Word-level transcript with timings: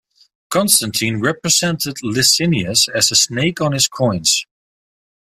Constantine 0.49 1.19
represented 1.19 2.01
Licinius 2.01 2.87
as 2.87 3.11
a 3.11 3.15
snake 3.15 3.61
on 3.61 3.71
his 3.73 3.87
coins. 3.87 4.47